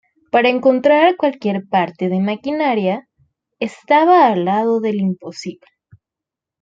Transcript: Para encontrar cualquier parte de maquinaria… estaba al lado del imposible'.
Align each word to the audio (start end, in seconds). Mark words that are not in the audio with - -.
Para 0.31 0.49
encontrar 0.49 1.15
cualquier 1.15 1.67
parte 1.69 2.09
de 2.09 2.19
maquinaria… 2.19 3.07
estaba 3.59 4.25
al 4.25 4.45
lado 4.45 4.79
del 4.79 4.95
imposible'. 4.95 5.67